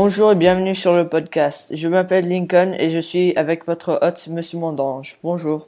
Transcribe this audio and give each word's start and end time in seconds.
Bonjour 0.00 0.30
et 0.30 0.36
bienvenue 0.36 0.76
sur 0.76 0.94
le 0.94 1.08
podcast. 1.08 1.74
Je 1.74 1.88
m'appelle 1.88 2.28
Lincoln 2.28 2.72
et 2.78 2.88
je 2.88 3.00
suis 3.00 3.34
avec 3.34 3.66
votre 3.66 3.98
hôte, 4.00 4.28
Monsieur 4.28 4.56
Mondange. 4.56 5.18
Bonjour. 5.24 5.66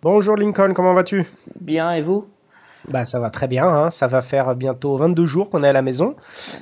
Bonjour 0.00 0.34
Lincoln, 0.34 0.72
comment 0.72 0.94
vas-tu? 0.94 1.26
Bien, 1.60 1.92
et 1.92 2.00
vous? 2.00 2.26
Bah 2.88 3.04
ça 3.04 3.20
va 3.20 3.28
très 3.28 3.48
bien, 3.48 3.68
hein. 3.68 3.90
ça 3.90 4.06
va 4.06 4.22
faire 4.22 4.54
bientôt 4.54 4.96
22 4.96 5.26
jours 5.26 5.50
qu'on 5.50 5.62
est 5.62 5.68
à 5.68 5.74
la 5.74 5.82
maison, 5.82 6.16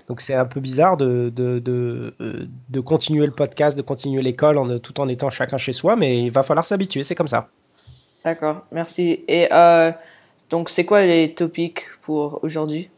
donc 0.08 0.20
c'est 0.20 0.34
un 0.34 0.44
peu 0.44 0.58
bizarre 0.58 0.96
de, 0.96 1.30
de, 1.32 1.60
de, 1.60 2.14
euh, 2.20 2.48
de 2.68 2.80
continuer 2.80 3.26
le 3.26 3.32
podcast, 3.32 3.76
de 3.76 3.82
continuer 3.82 4.20
l'école 4.20 4.58
en, 4.58 4.80
tout 4.80 4.98
en 4.98 5.06
étant 5.06 5.30
chacun 5.30 5.56
chez 5.56 5.72
soi, 5.72 5.94
mais 5.94 6.18
il 6.24 6.32
va 6.32 6.42
falloir 6.42 6.66
s'habituer, 6.66 7.04
c'est 7.04 7.14
comme 7.14 7.28
ça. 7.28 7.46
D'accord, 8.24 8.62
merci. 8.72 9.22
Et 9.28 9.46
euh, 9.52 9.92
donc 10.50 10.68
c'est 10.68 10.84
quoi 10.84 11.02
les 11.02 11.32
topics 11.32 11.84
pour 12.02 12.40
aujourd'hui? 12.42 12.90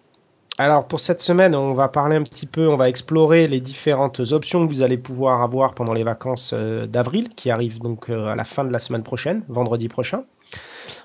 Alors 0.60 0.86
pour 0.86 1.00
cette 1.00 1.22
semaine, 1.22 1.54
on 1.54 1.72
va 1.72 1.88
parler 1.88 2.16
un 2.16 2.22
petit 2.22 2.44
peu, 2.44 2.68
on 2.68 2.76
va 2.76 2.90
explorer 2.90 3.48
les 3.48 3.62
différentes 3.62 4.20
options 4.32 4.66
que 4.66 4.70
vous 4.70 4.82
allez 4.82 4.98
pouvoir 4.98 5.40
avoir 5.40 5.72
pendant 5.72 5.94
les 5.94 6.04
vacances 6.04 6.52
euh, 6.54 6.86
d'avril, 6.86 7.30
qui 7.30 7.50
arrivent 7.50 7.78
donc 7.78 8.10
euh, 8.10 8.26
à 8.26 8.36
la 8.36 8.44
fin 8.44 8.62
de 8.64 8.70
la 8.70 8.78
semaine 8.78 9.02
prochaine, 9.02 9.42
vendredi 9.48 9.88
prochain. 9.88 10.24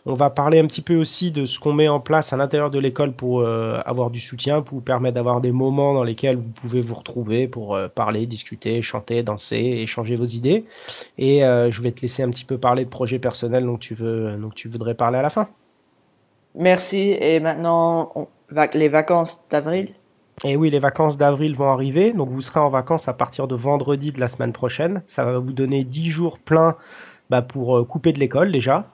On 0.05 0.13
va 0.13 0.29
parler 0.29 0.59
un 0.59 0.65
petit 0.65 0.81
peu 0.81 0.97
aussi 0.97 1.31
de 1.31 1.45
ce 1.45 1.57
qu'on 1.57 1.71
met 1.71 1.87
en 1.87 2.01
place 2.01 2.33
à 2.33 2.37
l'intérieur 2.37 2.69
de 2.69 2.79
l'école 2.79 3.13
pour 3.13 3.39
euh, 3.39 3.79
avoir 3.85 4.09
du 4.09 4.19
soutien, 4.19 4.61
pour 4.61 4.79
vous 4.79 4.83
permettre 4.83 5.15
d'avoir 5.15 5.39
des 5.39 5.53
moments 5.53 5.93
dans 5.93 6.03
lesquels 6.03 6.35
vous 6.35 6.49
pouvez 6.49 6.81
vous 6.81 6.95
retrouver 6.95 7.47
pour 7.47 7.79
parler, 7.95 8.25
discuter, 8.25 8.81
chanter, 8.81 9.23
danser, 9.23 9.57
échanger 9.57 10.17
vos 10.17 10.25
idées. 10.25 10.65
Et 11.17 11.41
je 11.41 11.81
vais 11.81 11.91
te 11.93 12.01
laisser 12.01 12.23
un 12.23 12.29
petit 12.29 12.45
peu 12.45 12.57
parler 12.57 12.83
de 12.83 12.89
projets 12.89 13.19
personnels 13.19 13.63
dont 13.63 13.77
tu 13.77 13.93
veux, 13.93 14.35
donc 14.35 14.55
tu 14.55 14.67
voudrais 14.67 14.95
parler 14.95 15.19
à 15.19 15.21
la 15.21 15.29
fin. 15.29 15.47
Merci. 16.55 17.17
Et 17.19 17.39
maintenant, 17.39 18.11
les 18.73 18.89
vacances 18.89 19.45
d'avril 19.49 19.93
et 20.43 20.51
eh 20.51 20.55
oui, 20.57 20.69
les 20.69 20.79
vacances 20.79 21.17
d'avril 21.17 21.55
vont 21.55 21.71
arriver, 21.71 22.11
donc 22.11 22.27
vous 22.27 22.41
serez 22.41 22.59
en 22.59 22.69
vacances 22.69 23.07
à 23.07 23.13
partir 23.13 23.47
de 23.47 23.55
vendredi 23.55 24.11
de 24.11 24.19
la 24.19 24.27
semaine 24.27 24.51
prochaine. 24.51 25.01
Ça 25.07 25.23
va 25.23 25.39
vous 25.39 25.53
donner 25.53 25.85
10 25.85 26.11
jours 26.11 26.39
pleins 26.39 26.75
bah, 27.29 27.41
pour 27.41 27.77
euh, 27.77 27.85
couper 27.85 28.11
de 28.11 28.19
l'école 28.19 28.51
déjà. 28.51 28.85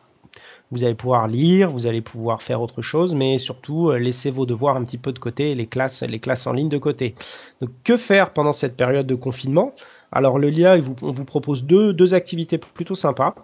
Vous 0.69 0.83
allez 0.83 0.93
pouvoir 0.93 1.27
lire, 1.27 1.69
vous 1.69 1.87
allez 1.87 2.01
pouvoir 2.01 2.43
faire 2.43 2.61
autre 2.61 2.83
chose, 2.83 3.15
mais 3.15 3.39
surtout 3.39 3.89
euh, 3.89 3.97
laisser 3.97 4.29
vos 4.29 4.45
devoirs 4.45 4.77
un 4.77 4.83
petit 4.83 4.99
peu 4.99 5.11
de 5.11 5.19
côté, 5.19 5.55
les 5.55 5.65
classes, 5.65 6.03
les 6.03 6.19
classes 6.19 6.45
en 6.45 6.53
ligne 6.53 6.69
de 6.69 6.77
côté. 6.77 7.15
Donc 7.59 7.71
que 7.83 7.97
faire 7.97 8.33
pendant 8.33 8.53
cette 8.53 8.77
période 8.77 9.07
de 9.07 9.15
confinement? 9.15 9.73
Alors 10.11 10.37
le 10.37 10.49
LIA, 10.49 10.77
on 11.01 11.11
vous 11.11 11.25
propose 11.25 11.63
deux, 11.63 11.91
deux 11.91 12.13
activités 12.13 12.59
plutôt 12.59 12.95
sympas. 12.95 13.35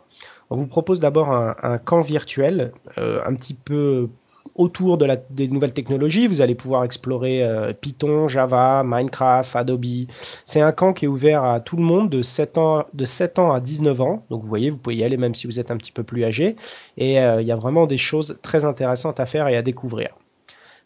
On 0.50 0.56
vous 0.56 0.68
propose 0.68 1.00
d'abord 1.00 1.32
un, 1.32 1.78
camp 1.78 2.02
virtuel, 2.02 2.72
euh, 2.98 3.22
un 3.26 3.36
petit 3.36 3.54
peu 3.54 4.10
autour 4.56 4.98
des 4.98 5.48
nouvelles 5.48 5.74
technologies. 5.74 6.28
Vous 6.28 6.42
allez 6.42 6.56
pouvoir 6.56 6.84
explorer 6.84 7.44
euh, 7.44 7.74
Python, 7.74 8.28
Java, 8.28 8.84
Minecraft, 8.84 9.56
Adobe. 9.56 10.08
C'est 10.46 10.62
un 10.62 10.72
camp 10.72 10.94
qui 10.94 11.06
est 11.06 11.08
ouvert 11.08 11.44
à 11.44 11.60
tout 11.60 11.78
le 11.78 11.84
monde 11.84 12.10
de 12.10 12.22
7 12.22 12.58
ans, 12.58 12.86
de 12.94 13.06
7 13.06 13.40
ans 13.40 13.54
à 13.54 13.60
19 13.60 14.02
ans. 14.02 14.26
Donc 14.30 14.42
vous 14.42 14.48
voyez, 14.48 14.70
vous 14.70 14.78
pouvez 14.78 14.96
y 14.96 15.04
aller 15.04 15.18
même 15.18 15.36
si 15.36 15.48
vous 15.48 15.60
êtes 15.60 15.70
un 15.70 15.78
petit 15.78 15.92
peu 15.92 16.04
plus 16.04 16.24
âgé. 16.24 16.56
Et 16.98 17.20
euh, 17.20 17.42
il 17.42 17.48
y 17.48 17.52
a 17.52 17.56
vraiment 17.56 17.86
des 17.86 17.98
choses 17.98 18.38
très 18.42 18.66
intéressantes 18.66 19.20
à 19.20 19.26
faire 19.26 19.48
et 19.48 19.56
à 19.56 19.62
découvrir. 19.62 20.10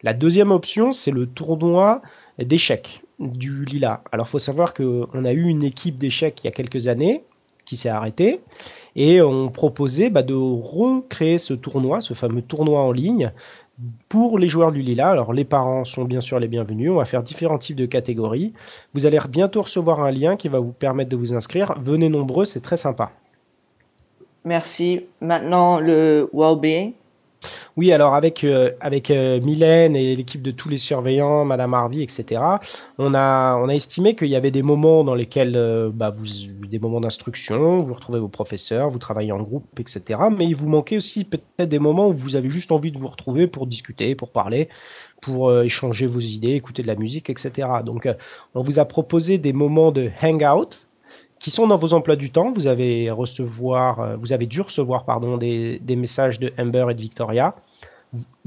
La 0.04 0.14
deuxième 0.14 0.52
option, 0.52 0.94
c'est 0.94 1.12
le 1.12 1.28
tournoi 1.28 2.02
d'échecs 2.40 3.04
du 3.20 3.66
Lila. 3.66 4.02
Alors 4.12 4.26
il 4.28 4.32
faut 4.32 4.40
savoir 4.40 4.74
qu'on 4.74 5.26
a 5.26 5.32
eu 5.32 5.44
une 5.44 5.64
équipe 5.64 5.98
d'échecs 5.98 6.44
il 6.44 6.46
y 6.46 6.48
a 6.48 6.52
quelques 6.52 6.88
années 6.88 7.24
qui 7.66 7.78
s'est 7.78 7.90
arrêtée 7.90 8.42
et 8.96 9.22
on 9.22 9.50
proposait 9.50 10.10
bah, 10.10 10.24
de 10.24 10.34
recréer 10.34 11.38
ce 11.38 11.54
tournoi, 11.54 12.02
ce 12.02 12.14
fameux 12.14 12.42
tournoi 12.42 12.82
en 12.82 12.92
ligne, 12.92 13.32
pour 14.10 14.38
les 14.38 14.48
joueurs 14.48 14.72
du 14.72 14.82
Lila. 14.82 15.10
Alors 15.10 15.34
les 15.34 15.46
parents 15.46 15.86
sont 15.86 16.06
bien 16.06 16.22
sûr 16.22 16.40
les 16.40 16.48
bienvenus, 16.48 16.92
on 16.92 16.96
va 16.96 17.06
faire 17.06 17.24
différents 17.24 17.58
types 17.58 17.78
de 17.78 17.86
catégories. 17.86 18.54
Vous 18.94 19.06
allez 19.06 19.20
bientôt 19.30 19.62
recevoir 19.62 20.02
un 20.02 20.10
lien 20.10 20.36
qui 20.36 20.48
va 20.50 20.60
vous 20.60 20.74
permettre 20.74 21.10
de 21.10 21.16
vous 21.16 21.34
inscrire. 21.34 21.74
Venez 21.80 22.10
nombreux, 22.10 22.46
c'est 22.46 22.62
très 22.62 22.78
sympa. 22.78 23.12
Merci. 24.44 25.02
Maintenant, 25.22 25.80
le 25.80 26.30
well-being. 26.34 26.94
Oui, 27.78 27.94
alors 27.94 28.16
avec 28.16 28.44
euh, 28.44 28.72
avec 28.82 29.12
euh, 29.12 29.40
Mylène 29.40 29.96
et 29.96 30.14
l'équipe 30.16 30.42
de 30.42 30.52
tous 30.52 30.68
les 30.68 30.78
surveillants, 30.78 31.46
Madame 31.46 31.74
Harvey, 31.74 32.02
etc. 32.04 32.42
On 32.98 33.14
a 33.14 33.56
on 33.56 33.70
a 33.70 33.74
estimé 33.74 34.16
qu'il 34.16 34.28
y 34.28 34.36
avait 34.36 34.52
des 34.52 34.62
moments 34.62 35.06
dans 35.06 35.16
lesquels 35.16 35.56
euh, 35.56 35.90
bah, 35.94 36.10
vous 36.10 36.26
des 36.68 36.80
moments 36.80 37.00
d'instruction, 37.00 37.82
vous 37.84 37.94
retrouvez 37.94 38.20
vos 38.20 38.28
professeurs, 38.28 38.90
vous 38.90 39.00
travaillez 39.00 39.32
en 39.32 39.42
groupe, 39.42 39.80
etc. 39.80 40.20
Mais 40.38 40.46
il 40.46 40.56
vous 40.56 40.68
manquait 40.68 40.98
aussi 40.98 41.24
peut-être 41.24 41.70
des 41.70 41.80
moments 41.80 42.10
où 42.10 42.14
vous 42.14 42.36
avez 42.36 42.50
juste 42.50 42.74
envie 42.74 42.92
de 42.92 43.00
vous 43.00 43.08
retrouver 43.08 43.48
pour 43.48 43.68
discuter, 43.68 44.16
pour 44.16 44.32
parler, 44.32 44.68
pour 45.22 45.54
échanger 45.62 46.08
vos 46.08 46.20
idées, 46.20 46.54
écouter 46.54 46.82
de 46.82 46.88
la 46.88 46.96
musique, 46.96 47.30
etc. 47.30 47.68
Donc 47.86 48.08
on 48.54 48.64
vous 48.64 48.80
a 48.80 48.86
proposé 48.86 49.38
des 49.38 49.54
moments 49.54 49.92
de 49.92 50.10
hangout 50.22 50.88
qui 51.42 51.50
sont 51.50 51.68
dans 51.68 51.78
vos 51.78 51.94
emplois 51.94 52.16
du 52.16 52.30
temps. 52.30 52.52
Vous 52.52 52.68
avez 52.68 53.10
recevoir, 53.10 54.00
euh, 54.00 54.16
vous 54.16 54.32
avez 54.32 54.46
dû 54.46 54.62
recevoir 54.62 55.06
pardon 55.06 55.38
des, 55.38 55.80
des, 55.80 55.96
messages 55.96 56.40
de 56.40 56.54
Amber 56.58 56.86
et 56.92 56.94
de 56.94 57.02
Victoria. 57.02 57.56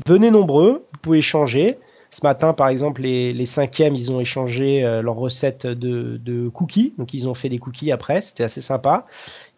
Venez 0.06 0.30
nombreux, 0.30 0.84
vous 0.92 0.98
pouvez 1.02 1.18
échanger. 1.18 1.76
Ce 2.10 2.20
matin, 2.22 2.52
par 2.52 2.68
exemple, 2.68 3.02
les, 3.02 3.32
les 3.32 3.46
cinquièmes, 3.46 3.96
ils 3.96 4.12
ont 4.12 4.20
échangé 4.20 4.84
euh, 4.84 5.02
leur 5.02 5.16
recette 5.16 5.66
de, 5.66 6.20
de, 6.24 6.48
cookies. 6.48 6.94
Donc, 6.96 7.12
ils 7.14 7.28
ont 7.28 7.34
fait 7.34 7.48
des 7.48 7.58
cookies 7.58 7.90
après. 7.90 8.20
C'était 8.20 8.44
assez 8.44 8.60
sympa. 8.60 9.06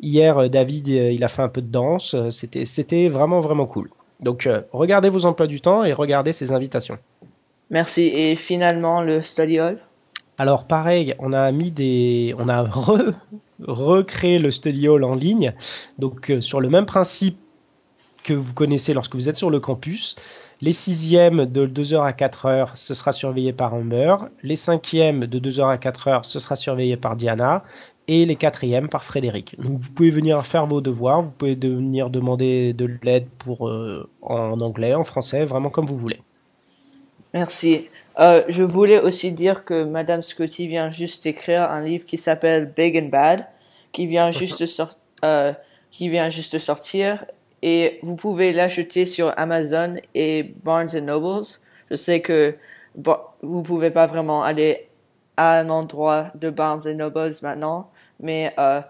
Hier, 0.01 0.39
euh, 0.39 0.49
David, 0.49 0.89
il 0.89 1.23
a 1.23 1.29
fait 1.29 1.43
un 1.43 1.51
peu 1.51 1.61
de 1.61 1.71
danse. 1.71 2.17
C'était, 2.31 3.09
vraiment, 3.09 3.43
vraiment 3.43 3.67
cool. 3.67 3.91
Donc, 4.23 4.49
regardez 4.73 5.11
vos 5.11 5.27
emplois 5.27 5.47
du 5.47 5.61
temps 5.61 5.85
et 5.85 5.93
regardez 5.93 6.33
ces 6.33 6.53
invitations. 6.53 6.97
Merci. 7.69 8.05
Et 8.15 8.35
finalement, 8.35 9.03
le 9.03 9.21
study 9.21 9.59
alors 10.39 10.67
pareil, 10.67 11.15
on 11.19 11.33
a 11.33 11.51
mis 11.53 11.71
des, 11.71 12.35
on 12.39 12.49
a 12.49 12.65
recréé 13.67 14.39
le 14.39 14.51
study 14.51 14.89
hall 14.89 15.05
en 15.05 15.15
ligne, 15.15 15.55
donc 15.99 16.31
euh, 16.31 16.41
sur 16.41 16.61
le 16.61 16.69
même 16.69 16.87
principe 16.87 17.39
que 18.23 18.35
vous 18.35 18.53
connaissez 18.53 18.93
lorsque 18.93 19.15
vous 19.15 19.29
êtes 19.29 19.37
sur 19.37 19.51
le 19.51 19.61
campus. 19.61 20.17
Les 20.61 20.73
sixièmes 20.73 21.47
de 21.47 21.67
2h 21.67 22.03
à 22.03 22.13
4h, 22.13 22.71
ce 22.75 22.95
sera 22.95 23.13
surveillé 23.13 23.53
par 23.53 23.75
Amber. 23.75 24.17
Les 24.43 24.57
cinquièmes 24.57 25.27
de 25.27 25.39
2h 25.39 25.71
à 25.71 25.77
4h, 25.77 26.25
ce 26.25 26.39
sera 26.39 26.57
surveillé 26.57 26.97
par 26.97 27.15
Diana. 27.15 27.63
Et 28.09 28.25
les 28.25 28.37
quatrièmes 28.37 28.89
par 28.89 29.03
Frédéric. 29.03 29.61
Donc 29.61 29.81
vous 29.81 29.91
pouvez 29.91 30.11
venir 30.11 30.47
faire 30.47 30.65
vos 30.67 30.81
devoirs, 30.81 31.23
vous 31.23 31.33
pouvez 31.33 31.57
venir 31.57 32.09
demander 32.09 32.73
de 32.73 32.89
l'aide 33.03 33.27
pour 33.39 33.69
euh, 33.69 34.09
en 34.23 34.61
anglais, 34.61 34.95
en 34.95 35.03
français, 35.03 35.45
vraiment 35.45 35.71
comme 35.71 35.87
vous 35.87 35.97
voulez. 35.99 36.21
Merci. 37.35 37.89
Euh, 38.19 38.45
je 38.49 38.63
voulais 38.63 39.01
aussi 39.01 39.33
dire 39.33 39.65
que 39.65 39.85
Madame 39.85 40.23
Scotty 40.23 40.69
vient 40.69 40.91
juste 40.91 41.25
d'écrire 41.25 41.71
un 41.71 41.83
livre 41.83 42.07
qui 42.07 42.17
s'appelle 42.17 42.73
Big 42.75 42.97
and 42.97 43.09
Bad, 43.09 43.47
qui 43.93 44.07
vient 44.07 44.31
juste 44.31 44.63
de 44.63 44.67
euh, 45.25 45.53
qui 45.91 46.09
vient 46.09 46.31
juste 46.31 46.55
de 46.55 46.59
sortir, 46.59 47.25
et 47.63 47.99
vous 48.03 48.17
pouvez 48.17 48.53
l'acheter 48.53 49.05
sur 49.05 49.33
Amazon 49.37 49.95
et 50.15 50.55
Barnes 50.65 50.99
Nobles. 51.01 51.47
Je 51.91 51.97
sais 51.97 52.21
que 52.21 52.57
vous 53.43 53.63
pouvez 53.63 53.91
pas 53.91 54.07
vraiment 54.07 54.43
aller 54.43 54.89
à 55.37 55.59
un 55.59 55.69
endroit 55.69 56.31
de 56.35 56.51
Barnes 56.51 56.91
Nobles 56.93 57.35
maintenant, 57.43 57.91
mais 58.21 58.55
euh, 58.59 58.81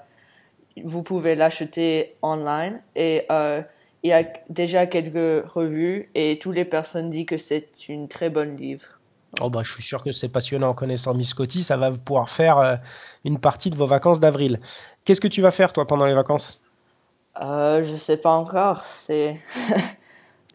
vous 0.84 1.02
pouvez 1.02 1.34
l'acheter 1.34 2.16
online 2.22 2.82
et 2.94 3.24
euh, 3.30 3.62
il 4.02 4.10
y 4.10 4.12
a 4.12 4.24
déjà 4.48 4.86
quelques 4.86 5.48
revues 5.48 6.10
et 6.14 6.38
toutes 6.38 6.54
les 6.54 6.64
personnes 6.64 7.10
disent 7.10 7.26
que 7.26 7.38
c'est 7.38 7.88
une 7.88 8.08
très 8.08 8.30
bonne 8.30 8.56
livre. 8.56 8.95
Oh 9.40 9.50
bah, 9.50 9.60
je 9.62 9.72
suis 9.72 9.82
sûr 9.82 10.02
que 10.02 10.12
c'est 10.12 10.28
passionnant 10.28 10.70
en 10.70 10.74
connaissant 10.74 11.14
Miss 11.14 11.30
Scotty, 11.30 11.62
ça 11.62 11.76
va 11.76 11.90
pouvoir 11.90 12.28
faire 12.28 12.58
euh, 12.58 12.76
une 13.24 13.38
partie 13.38 13.70
de 13.70 13.76
vos 13.76 13.86
vacances 13.86 14.20
d'avril. 14.20 14.60
Qu'est-ce 15.04 15.20
que 15.20 15.28
tu 15.28 15.42
vas 15.42 15.50
faire 15.50 15.72
toi 15.72 15.86
pendant 15.86 16.06
les 16.06 16.14
vacances? 16.14 16.62
Euh, 17.40 17.84
Je 17.84 17.96
sais 17.96 18.16
pas 18.16 18.32
encore. 18.32 18.82
C'est, 18.82 19.38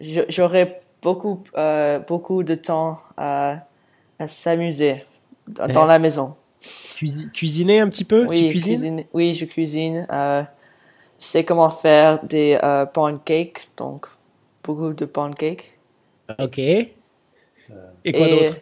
j'aurai 0.00 0.80
beaucoup 1.00 1.44
euh, 1.56 2.00
beaucoup 2.00 2.42
de 2.42 2.54
temps 2.54 2.98
à, 3.16 3.60
s'amuser 4.26 5.04
dans 5.46 5.86
la 5.86 5.98
maison. 5.98 6.34
cuisiner 7.32 7.80
un 7.80 7.88
petit 7.88 8.04
peu? 8.04 8.26
Oui, 8.26 8.50
cuisine 8.50 9.04
oui, 9.12 9.34
je 9.34 9.44
cuisine. 9.44 10.06
Euh, 10.12 10.42
je 11.20 11.24
sais 11.24 11.44
comment 11.44 11.70
faire 11.70 12.22
des 12.24 12.58
pancakes, 12.92 13.68
donc 13.76 14.06
beaucoup 14.64 14.92
de 14.92 15.04
pancakes. 15.04 15.78
Ok. 16.38 16.60
Et 18.04 18.12
quoi 18.12 18.28
d'autre 18.28 18.56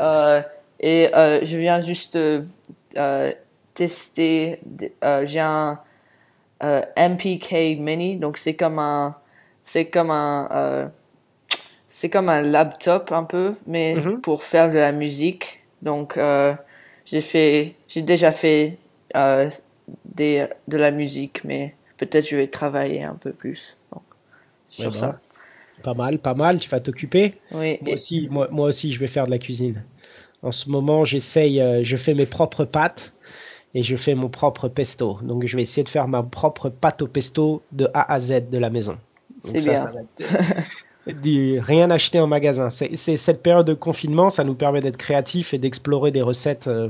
euh, 0.00 0.42
et 0.78 1.14
euh, 1.14 1.40
je 1.42 1.56
viens 1.56 1.80
juste 1.80 2.16
euh, 2.16 3.32
tester. 3.74 4.60
J'ai 5.24 5.40
un 5.40 5.80
MPK 6.60 7.78
Mini, 7.78 8.16
donc 8.16 8.36
c'est 8.36 8.54
comme 8.54 8.78
un, 8.78 9.16
c'est 9.62 9.86
comme 9.86 10.10
un, 10.10 10.90
c'est 11.88 12.10
comme 12.10 12.28
un 12.28 12.42
laptop 12.42 13.12
un 13.12 13.24
peu, 13.24 13.54
mais 13.66 13.94
mm-hmm. 13.94 14.20
pour 14.20 14.42
faire 14.42 14.70
de 14.70 14.78
la 14.78 14.92
musique. 14.92 15.62
Donc 15.82 16.18
j'ai 17.04 17.20
fait, 17.20 17.74
j'ai 17.88 18.02
déjà 18.02 18.32
fait 18.32 18.78
des, 20.04 20.46
de 20.68 20.76
la 20.76 20.90
musique, 20.90 21.44
mais 21.44 21.74
peut-être 21.96 22.28
je 22.28 22.36
vais 22.36 22.48
travailler 22.48 23.02
un 23.02 23.14
peu 23.14 23.32
plus 23.32 23.76
donc, 23.92 24.02
sur 24.68 24.94
ça. 24.94 25.18
Pas 25.82 25.94
mal, 25.94 26.18
pas 26.18 26.34
mal. 26.34 26.58
Tu 26.58 26.68
vas 26.68 26.80
t'occuper 26.80 27.34
Oui. 27.52 27.78
Moi 27.82 27.94
aussi, 27.94 28.28
moi, 28.30 28.48
moi, 28.50 28.68
aussi, 28.68 28.90
je 28.90 29.00
vais 29.00 29.06
faire 29.06 29.26
de 29.26 29.30
la 29.30 29.38
cuisine. 29.38 29.84
En 30.42 30.52
ce 30.52 30.68
moment, 30.68 31.04
j'essaye, 31.04 31.60
euh, 31.60 31.82
je 31.82 31.96
fais 31.96 32.14
mes 32.14 32.26
propres 32.26 32.64
pâtes 32.64 33.12
et 33.74 33.82
je 33.82 33.96
fais 33.96 34.14
mon 34.14 34.28
propre 34.28 34.68
pesto. 34.68 35.18
Donc, 35.22 35.46
je 35.46 35.56
vais 35.56 35.62
essayer 35.62 35.84
de 35.84 35.88
faire 35.88 36.08
ma 36.08 36.22
propre 36.22 36.68
pâte 36.68 37.02
au 37.02 37.06
pesto 37.06 37.62
de 37.72 37.88
A 37.94 38.12
à 38.12 38.20
Z 38.20 38.48
de 38.50 38.58
la 38.58 38.70
maison. 38.70 38.96
C'est 39.40 39.64
bien. 39.64 41.60
rien 41.60 41.90
acheter 41.90 42.20
en 42.20 42.26
magasin. 42.26 42.70
C'est 42.70 43.16
cette 43.16 43.42
période 43.42 43.66
de 43.66 43.74
confinement, 43.74 44.30
ça 44.30 44.44
nous 44.44 44.54
permet 44.54 44.80
d'être 44.80 44.96
créatifs 44.96 45.54
et 45.54 45.58
d'explorer 45.58 46.10
des 46.10 46.22
recettes 46.22 46.68
euh, 46.68 46.88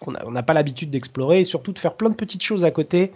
qu'on 0.00 0.12
n'a 0.12 0.42
pas 0.42 0.52
l'habitude 0.52 0.90
d'explorer 0.90 1.40
et 1.40 1.44
surtout 1.44 1.72
de 1.72 1.78
faire 1.78 1.94
plein 1.94 2.10
de 2.10 2.14
petites 2.14 2.42
choses 2.42 2.64
à 2.64 2.70
côté 2.70 3.12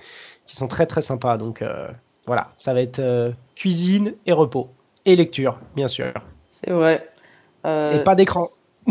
qui 0.46 0.56
sont 0.56 0.68
très 0.68 0.86
très 0.86 1.02
sympas. 1.02 1.36
Donc 1.36 1.62
euh, 1.62 1.88
voilà, 2.26 2.50
ça 2.56 2.74
va 2.74 2.80
être 2.80 2.98
euh, 2.98 3.30
cuisine 3.54 4.14
et 4.26 4.32
repos 4.32 4.70
et 5.08 5.16
lecture, 5.16 5.58
bien 5.74 5.88
sûr. 5.88 6.12
C'est 6.50 6.70
vrai. 6.70 7.08
Et 7.64 7.98
pas 8.04 8.14
d'écran. 8.14 8.50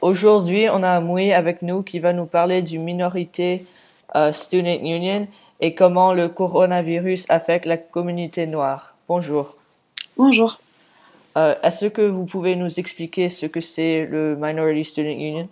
Aujourd'hui, 0.00 0.68
on 0.72 0.82
a 0.82 1.00
Moui 1.00 1.32
avec 1.32 1.62
nous 1.62 1.82
qui 1.82 1.98
va 1.98 2.12
nous 2.12 2.26
parler 2.26 2.62
du 2.62 2.78
Minorité 2.78 3.66
Student 4.32 4.78
Union 4.82 5.28
et 5.60 5.74
comment 5.74 6.14
le 6.14 6.28
coronavirus 6.28 7.26
affecte 7.28 7.66
la 7.66 7.76
communauté 7.76 8.46
noire. 8.46 8.94
Bonjour. 9.08 9.56
Bonjour. 10.16 10.60
Euh, 11.36 11.54
est-ce 11.62 11.86
que 11.86 12.02
vous 12.02 12.24
pouvez 12.24 12.56
nous 12.56 12.78
expliquer 12.78 13.28
ce 13.28 13.46
que 13.46 13.60
c'est 13.60 14.06
le 14.06 14.36
Minority 14.36 14.84
Student 14.84 15.10
Union? 15.10 15.48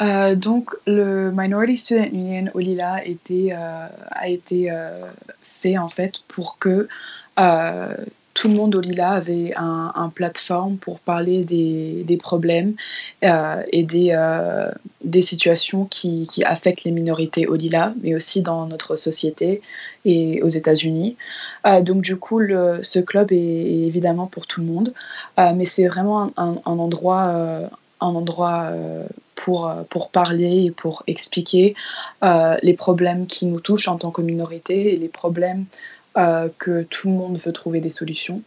Euh, 0.00 0.34
donc, 0.34 0.70
le 0.86 1.30
Minority 1.30 1.76
Student 1.76 2.08
Union 2.12 2.50
au 2.54 2.58
Lila 2.58 3.00
euh, 3.30 3.88
a 4.10 4.28
été 4.28 4.72
fait 5.42 5.78
en 5.78 5.88
fait 5.88 6.20
pour 6.28 6.58
que 6.58 6.88
tout 8.40 8.48
le 8.48 8.54
monde 8.54 8.74
au 8.74 8.80
Lila 8.80 9.10
avait 9.10 9.52
un, 9.56 10.10
plateforme 10.14 10.76
pour 10.76 11.00
parler 11.00 11.42
des, 11.42 12.16
problèmes 12.16 12.74
euh, 13.24 13.62
et 13.72 13.82
des, 13.82 14.12
euh, 14.12 14.70
situations 15.20 15.84
qui, 15.84 16.26
affectent 16.46 16.84
les 16.84 16.90
minorités 16.90 17.46
au 17.46 17.54
Lila, 17.54 17.92
mais 18.02 18.14
aussi 18.14 18.40
dans 18.40 18.66
notre 18.66 18.96
société 18.96 19.60
et 20.04 20.42
aux 20.42 20.48
États-Unis. 20.48 21.16
Euh, 21.66 21.82
donc 21.82 22.02
du 22.02 22.16
coup, 22.16 22.40
ce 22.40 22.98
club 23.00 23.32
est, 23.32 23.36
évidemment 23.36 24.26
pour 24.26 24.46
tout 24.46 24.60
le 24.60 24.66
monde, 24.66 24.94
euh, 25.38 25.52
mais 25.54 25.64
c'est 25.64 25.86
vraiment 25.86 26.32
un, 26.36 26.56
endroit, 26.64 27.26
euh, 27.34 27.66
un 28.00 28.14
endroit 28.14 28.68
euh, 28.70 29.06
pour, 29.44 29.72
pour 29.88 30.10
parler 30.10 30.66
et 30.66 30.70
pour 30.70 31.02
expliquer 31.06 31.74
les 32.22 32.74
problèmes 32.74 33.26
qui 33.26 33.46
nous 33.46 33.60
touchent 33.60 33.88
en 33.88 33.96
tant 33.96 34.10
que 34.10 34.22
minorité 34.22 34.92
et 34.92 34.96
les 34.96 35.08
problèmes 35.08 35.66
euh, 36.18 36.48
que 36.58 36.82
tout 36.82 37.08
le 37.08 37.14
monde 37.14 37.38
veut 37.38 37.52
trouver 37.52 37.78
des 37.78 37.90
solutions. 37.90 38.42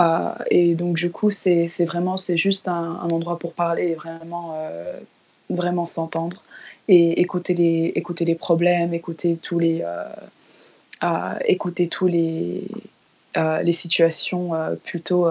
Euh, 0.00 0.30
et 0.50 0.74
donc 0.74 0.96
du 0.96 1.12
coup, 1.12 1.30
c'est 1.30 1.68
vraiment, 1.84 2.16
c'est 2.16 2.36
juste 2.36 2.66
un, 2.66 2.98
endroit 3.12 3.38
pour 3.38 3.52
parler 3.52 3.90
et 3.90 3.94
vraiment, 3.94 4.54
euh, 4.56 4.98
vraiment 5.48 5.86
s'entendre 5.86 6.42
et 6.88 7.20
écouter 7.20 7.54
les, 7.54 7.92
écouter 7.94 8.24
les 8.24 8.34
problèmes, 8.34 8.92
écouter 8.92 9.38
tous 9.40 9.60
les, 9.60 9.84
écouter 11.46 11.86
tous 11.86 12.08
les, 12.08 12.64
les 13.36 13.72
situations 13.72 14.50
plutôt, 14.82 15.28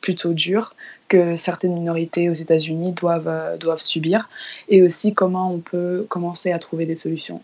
plutôt 0.00 0.32
dures 0.32 0.74
que 1.08 1.36
certaines 1.36 1.74
minorités 1.74 2.30
aux 2.30 2.34
États-Unis 2.34 2.92
doivent, 2.92 3.58
doivent 3.58 3.80
subir, 3.80 4.28
et 4.68 4.82
aussi 4.82 5.12
comment 5.14 5.52
on 5.52 5.58
peut 5.58 6.06
commencer 6.08 6.52
à 6.52 6.58
trouver 6.58 6.86
des 6.86 6.96
solutions. 6.96 7.42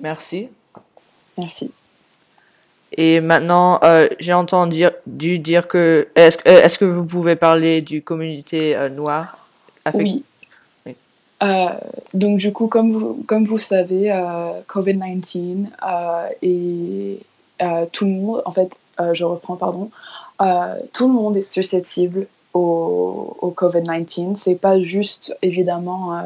Merci. 0.00 0.48
Merci. 1.38 1.70
Et 2.96 3.20
maintenant, 3.20 3.78
euh, 3.84 4.08
j'ai 4.18 4.32
entendu 4.32 4.84
dire 5.06 5.68
que 5.68 6.08
est-ce 6.16 6.38
euh, 6.46 6.62
est 6.62 6.78
que 6.78 6.84
vous 6.84 7.04
pouvez 7.04 7.36
parler 7.36 7.82
du 7.82 8.02
communauté 8.02 8.76
euh, 8.76 8.88
noire 8.88 9.46
Oui. 9.94 10.24
oui. 10.86 10.96
Euh, 11.42 11.68
donc 12.14 12.38
du 12.38 12.52
coup, 12.52 12.66
comme 12.66 12.92
vous, 12.92 13.24
comme 13.26 13.44
vous 13.44 13.58
savez, 13.58 14.10
euh, 14.10 14.50
COVID-19 14.68 15.66
et 16.42 17.20
tout 17.92 18.04
le 18.06 18.10
monde, 18.10 18.42
en 18.44 18.52
fait, 18.52 18.70
je 19.12 19.24
reprends, 19.24 19.56
pardon, 19.56 19.90
tout 20.92 21.06
le 21.06 21.12
monde 21.12 21.36
est 21.36 21.42
susceptible 21.42 22.26
au, 22.54 23.36
au 23.40 23.50
COVID-19. 23.50 24.34
C'est 24.34 24.54
pas 24.54 24.80
juste, 24.80 25.36
évidemment, 25.42 26.18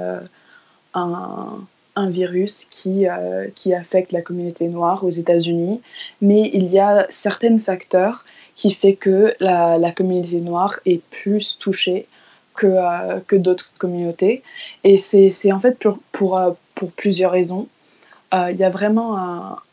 un 0.94 1.66
un 1.96 2.10
virus 2.10 2.66
qui, 2.70 3.08
euh, 3.08 3.48
qui 3.54 3.74
affecte 3.74 4.12
la 4.12 4.22
communauté 4.22 4.68
noire 4.68 5.04
aux 5.04 5.10
États-Unis, 5.10 5.80
mais 6.20 6.50
il 6.52 6.66
y 6.66 6.78
a 6.78 7.06
certains 7.10 7.58
facteurs 7.58 8.24
qui 8.56 8.72
font 8.72 8.94
que 8.94 9.34
la, 9.40 9.92
communauté 9.92 10.40
noire 10.40 10.78
est 10.86 11.02
plus 11.10 11.58
touchée 11.58 12.06
que, 12.54 12.66
euh, 12.66 13.38
d'autres 13.38 13.72
communautés. 13.78 14.42
Et 14.84 14.96
c'est 14.96 15.52
en 15.52 15.60
fait 15.60 15.78
pour, 16.12 16.38
euh, 16.38 16.52
plusieurs 16.96 17.32
raisons. 17.32 17.68
Euh, 18.32 18.50
il 18.50 18.56
y 18.56 18.64
a 18.64 18.70
vraiment 18.70 19.16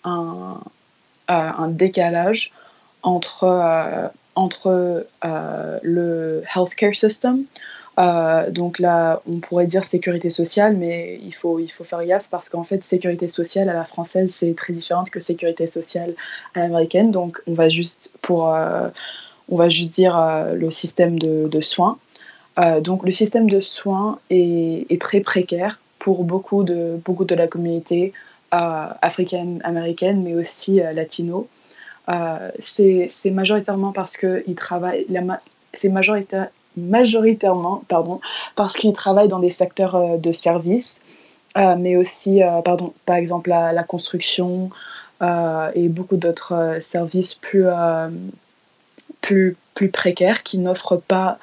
un 0.03 1.67
décalage 1.69 2.51
entre, 3.03 4.11
euh, 4.37 4.39
entre 4.41 5.05
le 5.83 6.43
healthcare 6.55 6.95
system, 6.95 7.45
euh, 7.99 8.49
donc 8.49 8.79
là, 8.79 9.21
on 9.27 9.39
pourrait 9.39 9.67
dire 9.67 9.83
sécurité 9.83 10.29
sociale, 10.29 10.77
mais 10.77 11.19
il 11.23 11.33
faut, 11.33 11.59
il 11.59 11.69
faut 11.69 11.83
faire 11.83 12.03
gaffe 12.05 12.29
parce 12.29 12.49
qu'en 12.49 12.63
fait, 12.63 12.83
sécurité 12.83 13.27
sociale 13.27 13.69
à 13.69 13.73
la 13.73 13.83
française, 13.83 14.33
c'est 14.33 14.55
très 14.55 14.73
différente 14.73 15.09
que 15.09 15.19
sécurité 15.19 15.67
sociale 15.67 16.13
à 16.55 16.59
l'américaine. 16.59 17.11
Donc 17.11 17.41
on 17.47 17.53
va 17.53 17.69
juste, 17.69 18.13
pour, 18.21 18.53
euh, 18.55 18.87
on 19.49 19.57
va 19.57 19.69
juste 19.69 19.89
dire 19.89 20.17
euh, 20.17 20.53
le 20.53 20.71
système 20.71 21.19
de, 21.19 21.61
soins. 21.61 21.99
Euh, 22.57 22.81
donc 22.81 23.03
le 23.03 23.11
système 23.11 23.49
de 23.49 23.59
soins 23.59 24.19
est, 24.29 24.85
est, 24.89 25.01
très 25.01 25.19
précaire 25.19 25.79
pour 25.99 26.23
beaucoup 26.23 26.63
de, 26.63 26.99
beaucoup 27.03 27.25
de 27.25 27.35
la 27.35 27.47
communauté 27.47 28.13
euh, 28.53 28.87
africaine, 29.01 29.61
américaine, 29.63 30.23
mais 30.23 30.33
aussi 30.33 30.79
latino. 30.93 31.47
C'est 32.59 33.31
majoritairement 33.31 33.91
parce 33.91 34.17
qu'ils 34.17 34.55
travaillent, 34.55 35.05
c'est 35.73 35.89
majoritaire 35.89 36.49
majoritairement 36.77 37.83
pardon, 37.87 38.21
parce 38.55 38.75
qu'ils 38.75 38.93
travaillent 38.93 39.27
dans 39.27 39.39
des 39.39 39.49
secteurs 39.49 39.95
euh, 39.95 40.17
de 40.17 40.31
services, 40.31 40.99
euh, 41.57 41.75
mais 41.77 41.95
aussi, 41.95 42.43
euh, 42.43 42.61
pardon, 42.61 42.93
par 43.05 43.17
exemple, 43.17 43.49
la, 43.49 43.73
la 43.73 43.83
construction 43.83 44.69
et 45.75 45.87
beaucoup 45.87 46.17
d'autres 46.17 46.77
services 46.79 47.35
plus, 47.35 47.67
plus, 49.21 49.55
plus 49.75 49.89
précaires 49.91 50.41
qui 50.41 50.57
n'offrent 50.57 50.97
pas, 50.99 51.37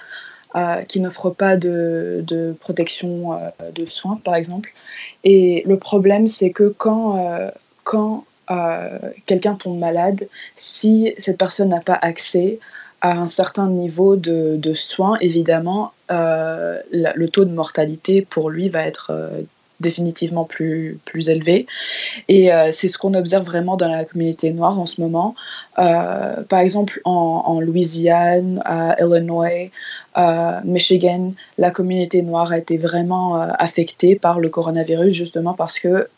qui 0.88 0.99
n'offrent 0.99 1.30
pas 1.30 1.56
de, 1.56 2.25
de 2.26 2.56
protection 2.59 3.38
de 3.73 3.87
soins, 3.87 4.21
par 4.25 4.35
exemple. 4.35 4.73
Et 5.23 5.62
le 5.64 5.78
problème, 5.78 6.26
c'est 6.26 6.50
que 6.50 6.75
quand, 6.76 7.25
quand 7.85 8.25
quelqu'un 9.26 9.55
tombe 9.55 9.78
malade, 9.78 10.28
si 10.57 11.14
cette 11.19 11.38
personne 11.38 11.69
n'a 11.69 11.81
pas 11.81 11.99
accès 12.00 12.59
à 13.00 13.12
un 13.12 13.26
certain 13.26 13.69
niveau 13.69 14.17
de, 14.17 14.75
soins, 14.75 15.17
évidemment, 15.21 15.93
euh, 16.11 16.81
le 16.90 17.26
taux 17.28 17.45
de 17.45 17.52
mortalité 17.52 18.23
pour 18.23 18.50
lui 18.50 18.69
va 18.69 18.83
être 18.83 19.11
euh, 19.11 19.43
définitivement 19.78 20.45
plus, 20.45 20.99
plus 21.05 21.28
élevé. 21.28 21.67
Et 22.26 22.52
euh, 22.52 22.71
c'est 22.73 22.88
ce 22.88 22.99
qu'on 22.99 23.14
observe 23.14 23.45
vraiment 23.45 23.76
dans 23.76 23.88
la 23.88 24.05
communauté 24.05 24.50
noire 24.52 24.81
en 24.81 24.87
ce 24.87 25.00
moment. 25.00 25.37
Par 25.76 26.59
exemple, 26.59 27.00
en, 27.05 27.43
en, 27.47 27.61
Louisiane, 27.61 28.61
à 28.64 28.97
Illinois, 29.00 29.71
Michigan, 30.64 31.33
la 31.59 31.71
communauté 31.71 32.23
noire 32.23 32.50
a 32.50 32.59
été 32.59 32.78
vraiment 32.78 33.37
affectée 33.37 34.17
par 34.17 34.40
le 34.40 34.49
coronavirus 34.49 35.14
justement 35.14 35.55
parce 35.55 35.78
que 35.78 36.09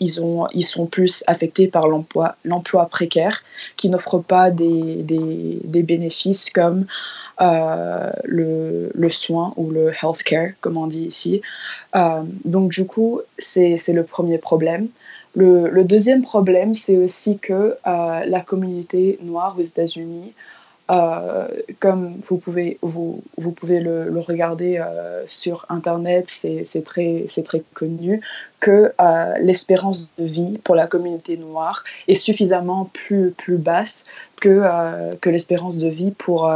ils, 0.00 0.22
ont, 0.22 0.46
ils 0.52 0.64
sont 0.64 0.86
plus 0.86 1.22
affectés 1.26 1.68
par 1.68 1.86
l'emploi, 1.88 2.86
précaire 2.86 3.42
qui 3.76 3.88
n'offre 3.88 4.18
pas 4.18 4.50
des, 4.50 5.04
bénéfices 5.64 6.50
comme 6.50 6.86
euh, 7.40 8.10
le, 8.24 9.08
soin 9.08 9.52
ou 9.56 9.70
le 9.70 9.92
healthcare, 10.02 10.50
comme 10.60 10.76
on 10.76 10.86
dit 10.86 11.04
ici. 11.04 11.42
Euh, 11.94 12.22
donc 12.44 12.70
du 12.70 12.86
coup, 12.86 13.20
c'est, 13.38 13.76
le 13.88 14.04
premier 14.04 14.38
problème. 14.38 14.88
Le, 15.34 15.68
le 15.68 15.84
deuxième 15.84 16.22
problème, 16.22 16.74
c'est 16.74 16.96
aussi 16.96 17.38
que 17.38 17.76
euh, 17.86 18.24
la 18.24 18.40
communauté 18.40 19.18
noire 19.22 19.54
aux 19.58 19.62
États-Unis 19.62 20.32
euh, 20.90 21.46
comme 21.78 22.16
vous 22.28 22.38
pouvez, 22.38 22.78
vous, 22.82 23.22
vous 23.36 23.52
pouvez 23.52 23.78
le, 23.78 24.10
regarder 24.18 24.78
euh, 24.78 25.22
sur 25.28 25.64
Internet, 25.68 26.26
c'est 26.28 26.84
très, 26.84 27.26
très 27.44 27.62
connu, 27.74 28.20
que 28.58 28.92
euh, 29.00 29.34
l'espérance 29.38 30.12
de 30.18 30.24
vie 30.24 30.58
pour 30.58 30.74
la 30.74 30.86
communauté 30.86 31.36
noire 31.36 31.84
est 32.08 32.14
suffisamment 32.14 32.90
plus, 32.92 33.30
plus 33.30 33.56
basse 33.56 34.04
que, 34.40 35.14
que 35.20 35.30
l'espérance 35.30 35.76
de 35.76 35.88
vie 35.88 36.10
pour, 36.10 36.52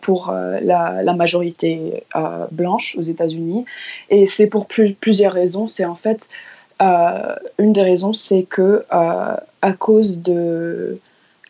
pour 0.00 0.32
la, 0.32 1.14
majorité 1.14 2.04
blanche 2.50 2.96
aux 2.98 3.02
États-Unis. 3.02 3.64
Et 4.10 4.26
c'est 4.26 4.46
pour 4.48 4.66
plus, 4.66 4.94
plusieurs 4.94 5.34
raisons. 5.34 5.68
C'est 5.68 5.84
en 5.84 5.94
fait, 5.94 6.28
une 6.80 7.72
des 7.72 7.82
raisons, 7.82 8.12
c'est 8.12 8.42
que 8.42 8.84
à 8.90 9.72
cause 9.78 10.22
de 10.22 10.98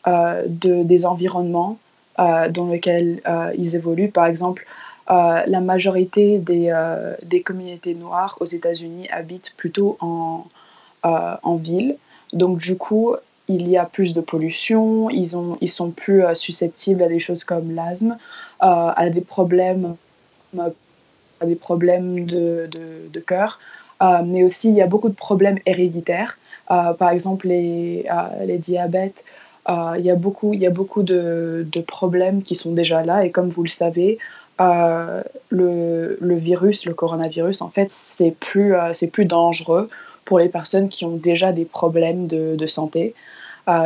de, 0.07 0.83
des 0.83 1.07
environnements 1.07 1.79
dans 2.19 2.67
lequel 2.71 3.23
ils 3.57 3.77
évoluent. 3.77 4.11
Par 4.11 4.27
exemple, 4.27 4.67
la 5.09 5.61
majorité 5.61 6.39
des, 6.39 6.73
des, 7.23 7.43
communautés 7.43 7.95
noires 7.95 8.37
aux 8.41 8.47
États-Unis 8.47 9.09
habitent 9.11 9.55
plutôt 9.57 9.97
en, 10.01 10.45
en 11.03 11.57
ville. 11.57 11.97
Donc 12.33 12.59
du 12.59 12.77
coup, 12.77 13.15
il 13.49 13.69
y 13.69 13.77
a 13.77 13.85
plus 13.85 14.15
de 14.15 14.21
pollution, 14.21 15.11
ils, 15.11 15.37
ont, 15.37 15.59
ils 15.61 15.71
sont 15.71 15.91
plus 15.91 16.23
susceptibles 16.35 17.03
à 17.03 17.09
des 17.09 17.19
choses 17.19 17.45
comme 17.45 17.75
l'asthme, 17.75 18.17
à 18.61 19.09
des 19.11 19.21
problèmes, 19.21 19.97
à 21.43 21.47
des 21.47 21.57
problèmes 21.57 22.25
de, 22.25 22.69
de, 23.13 23.21
cœur. 23.21 23.59
Euh, 24.03 24.23
mais 24.25 24.43
aussi 24.43 24.69
il 24.69 24.75
y 24.75 24.83
a 24.83 24.87
beaucoup 24.87 25.09
de 25.09 25.15
problèmes 25.15 25.59
héréditaires. 25.67 26.39
Euh, 26.71 26.93
par 26.93 27.11
exemple, 27.11 27.49
les, 27.49 28.07
euh, 28.11 28.45
les 28.45 28.59
diabètes, 28.59 29.25
il 29.69 30.05
y 30.05 30.11
a 30.11 30.17
beaucoup, 30.17 30.55
y 30.55 30.67
a 30.67 30.71
beaucoup 30.71 31.03
de, 31.03 31.67
de, 31.71 31.81
problèmes 31.81 32.43
qui 32.43 32.57
sont 32.57 32.73
déjà 32.73 33.05
là. 33.05 33.25
Et 33.25 33.31
comme 33.31 33.49
vous 33.49 33.63
le 33.63 33.69
savez, 33.69 34.19
le, 34.59 35.25
le, 35.51 36.35
virus, 36.35 36.87
le 36.87 36.95
coronavirus, 36.95 37.63
en 37.63 37.69
fait, 37.69 37.91
c'est 37.91 38.33
plus, 38.33 38.75
c'est 38.93 39.09
plus 39.09 39.25
dangereux 39.25 39.89
pour 40.25 40.39
les 40.39 40.49
personnes 40.49 40.89
qui 40.89 41.05
ont 41.05 41.17
déjà 41.17 41.53
des 41.53 41.65
problèmes 41.65 42.27
de, 42.27 42.57
de 42.57 42.67
santé. 42.67 43.15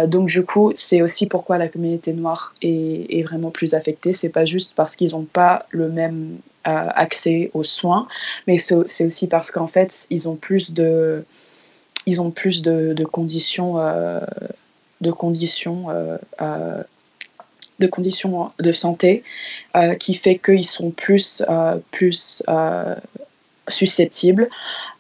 donc 0.06 0.28
du 0.28 0.44
coup, 0.44 0.72
c'est 0.74 1.02
aussi 1.02 1.26
pourquoi 1.26 1.58
la 1.58 1.68
communauté 1.68 2.12
noire 2.12 2.54
est, 2.62 3.06
est 3.10 3.22
vraiment 3.22 3.50
plus 3.50 3.74
affectée. 3.74 4.12
C'est 4.12 4.30
pas 4.30 4.44
juste 4.44 4.74
parce 4.74 4.96
qu'ils 4.96 5.12
n'ont 5.12 5.24
pas 5.24 5.66
le 5.70 5.88
même 5.88 6.38
accès 6.66 7.50
aux 7.54 7.62
soins, 7.62 8.06
mais 8.46 8.58
c'est 8.58 9.06
aussi 9.06 9.28
parce 9.28 9.50
qu'en 9.50 9.66
fait, 9.66 10.06
ils 10.10 10.28
ont 10.28 10.36
plus 10.36 10.72
de, 10.72 11.24
ils 12.06 12.20
ont 12.20 12.30
plus 12.30 12.62
de, 12.62 13.04
conditions, 13.04 13.78
euh, 13.78 14.20
de 15.00 15.10
conditions, 15.10 15.90
euh, 15.90 16.16
euh, 16.40 16.82
de 17.78 17.86
conditions 17.86 18.52
de 18.58 18.72
santé 18.72 19.22
qui 20.00 20.14
fait 20.14 20.38
qu'ils 20.38 20.64
sont 20.64 20.90
plus, 20.90 21.42
plus 21.90 22.42
susceptibles 23.68 24.48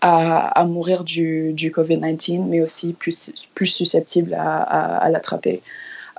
à, 0.02 0.48
à, 0.48 0.64
mourir 0.66 1.02
du, 1.02 1.54
du 1.54 1.70
Covid-19, 1.70 2.44
mais 2.46 2.60
aussi 2.60 2.92
plus, 2.92 3.32
plus 3.54 3.68
susceptibles 3.68 4.34
à, 4.34 4.62
à, 4.62 5.08
l'attraper. 5.08 5.62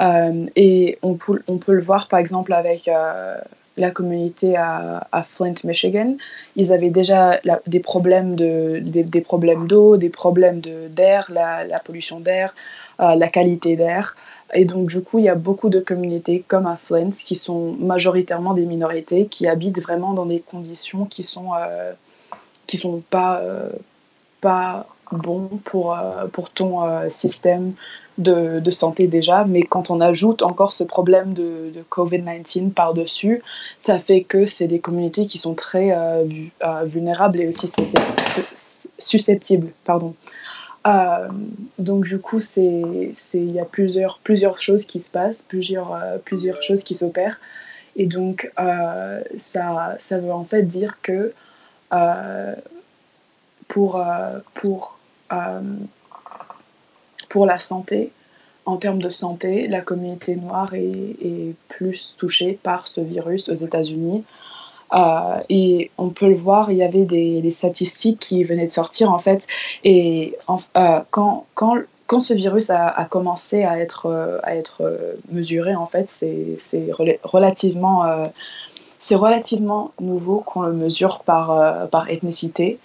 et 0.02 0.98
on 1.04 1.20
on 1.48 1.58
peut, 1.60 1.74
le 1.74 1.82
voir 1.82 2.08
par 2.08 2.20
exemple 2.20 2.54
avec 2.54 2.90
la 3.78 3.92
communauté 3.92 4.56
à, 4.58 5.24
Flint, 5.24 5.54
Michigan, 5.64 6.18
ils 6.56 6.74
avaient 6.74 6.90
déjà 6.90 7.40
des 7.68 7.80
problèmes 7.80 8.36
de, 8.36 8.80
des, 8.82 9.22
problèmes 9.22 9.68
d'eau, 9.68 9.98
des 9.98 10.10
problèmes 10.10 10.62
d'air, 10.62 11.28
la, 11.32 11.64
la, 11.64 11.80
pollution 11.80 12.20
d'air, 12.20 12.56
euh, 13.00 13.16
la 13.16 13.28
qualité 13.28 13.76
d'air. 13.76 14.16
Et 14.54 14.66
donc, 14.66 14.90
du 14.90 15.02
coup, 15.02 15.20
il 15.20 15.26
y 15.26 15.30
a 15.30 15.36
beaucoup 15.36 15.70
de 15.70 15.80
communautés 15.80 16.44
comme 16.48 16.66
à 16.66 16.76
Flint 16.76 17.12
qui 17.12 17.36
sont 17.36 17.76
majoritairement 17.80 18.54
des 18.54 18.66
minorités 18.66 19.28
qui 19.28 19.48
habitent 19.48 19.82
vraiment 19.82 20.14
dans 20.14 20.26
des 20.26 20.40
conditions 20.40 21.06
qui 21.06 21.24
sont, 21.24 21.50
euh, 21.54 21.94
qui 22.66 22.78
sont 22.78 23.02
pas, 23.10 23.40
euh, 23.42 23.70
pas 24.42 24.88
bons 25.12 25.50
pour, 25.64 25.98
pour 26.34 26.50
ton 26.50 27.10
système 27.10 27.74
de, 28.18 28.72
santé 28.72 29.08
déjà, 29.08 29.46
mais 29.46 29.64
quand 29.64 29.90
on 29.92 30.02
ajoute 30.02 30.42
encore 30.42 30.74
ce 30.74 30.84
problème 30.84 31.34
de, 31.34 31.72
Covid-19 31.92 32.72
par-dessus, 32.72 33.42
ça 33.78 33.98
fait 33.98 34.22
que 34.22 34.46
c'est 34.46 34.68
des 34.68 34.80
communautés 34.80 35.26
qui 35.26 35.38
sont 35.38 35.54
très 35.54 35.92
euh, 35.92 36.26
euh, 36.64 36.84
vulnérables 36.86 37.40
et 37.40 37.48
aussi 37.48 37.72
susceptibles. 38.98 39.72
Pardon. 39.86 40.14
Euh, 40.88 41.28
donc 41.80 42.06
du 42.06 42.20
coup, 42.20 42.40
il 42.56 43.52
y 43.52 43.60
a 43.60 43.66
plusieurs, 43.66 44.20
plusieurs 44.24 44.60
choses 44.60 44.86
qui 44.86 45.00
se 45.00 45.10
passent, 45.10 45.44
plusieurs, 45.48 46.00
plusieurs 46.26 46.62
choses 46.62 46.84
qui 46.84 46.96
s'opèrent. 46.96 47.40
Et 47.96 48.06
donc, 48.06 48.52
ça, 49.38 49.96
ça 50.00 50.18
veut 50.20 50.32
en 50.32 50.46
fait 50.46 50.64
dire 50.64 50.98
que 51.02 51.34
pour, 53.68 54.04
pour 54.54 54.98
pour 57.30 57.46
la 57.46 57.60
santé, 57.60 58.12
en 58.68 58.76
termes 58.78 59.02
de 59.02 59.10
santé, 59.10 59.68
la 59.68 59.80
communauté 59.82 60.36
noire 60.36 60.74
est, 60.74 61.56
plus 61.70 62.16
touchée 62.18 62.60
par 62.62 62.88
ce 62.88 63.00
virus 63.00 63.50
aux 63.50 63.56
États-Unis. 63.56 64.24
Euh, 64.94 65.40
et 65.50 65.92
on 65.98 66.10
peut 66.10 66.30
le 66.30 66.36
voir, 66.36 66.72
il 66.72 66.78
y 66.78 66.84
avait 66.84 67.06
des, 67.06 67.50
statistiques 67.50 68.20
qui 68.20 68.44
venaient 68.44 68.68
de 68.68 68.72
sortir 68.72 69.12
en 69.12 69.20
fait. 69.20 69.48
Et 69.84 70.38
euh, 70.50 71.00
quand, 71.12 71.46
quand, 71.56 71.78
quand, 72.08 72.20
ce 72.20 72.34
virus 72.34 72.70
a, 72.70 73.08
commencé 73.10 73.64
à 73.64 73.80
être, 73.80 74.40
à 74.44 74.56
être 74.56 75.18
mesuré, 75.32 75.76
en 75.76 75.88
fait, 75.88 76.10
c'est 76.10 76.88
relativement, 77.24 78.24
c'est 79.00 79.16
relativement 79.16 79.92
nouveau 80.02 80.40
qu'on 80.40 80.62
le 80.62 80.74
mesure 80.74 81.22
par, 81.26 81.88
par 81.90 82.10
ethnicité. 82.10 82.80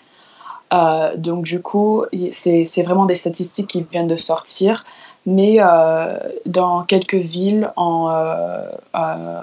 Euh, 0.73 1.17
donc 1.17 1.45
du 1.45 1.61
coup, 1.61 2.05
c'est 2.33 2.83
vraiment 2.83 3.07
des 3.07 3.15
statistiques 3.15 3.69
qui 3.69 3.83
viennent 3.91 4.07
de 4.07 4.17
sortir, 4.17 4.85
mais 5.27 5.57
euh, 5.61 6.19
dans 6.47 6.85
quelques 6.85 7.15
villes 7.15 7.71
en, 7.77 8.09
euh, 8.11 9.43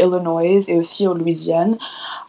Illinois 0.00 0.42
et 0.68 0.76
aussi 0.76 1.06
en 1.06 1.14
Louisiane, 1.14 1.76